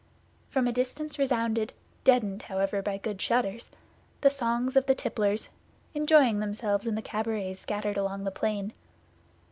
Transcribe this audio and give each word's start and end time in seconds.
From 0.49 0.65
a 0.67 0.71
distance 0.71 1.19
resounded, 1.19 1.73
deadened, 2.03 2.41
however, 2.41 2.81
by 2.81 2.97
good 2.97 3.21
shutters, 3.21 3.69
the 4.21 4.31
songs 4.31 4.75
of 4.75 4.87
the 4.87 4.95
tipplers, 4.95 5.49
enjoying 5.93 6.39
themselves 6.39 6.87
in 6.87 6.95
the 6.95 7.03
cabarets 7.03 7.59
scattered 7.59 7.97
along 7.97 8.23
the 8.23 8.31
plain. 8.31 8.73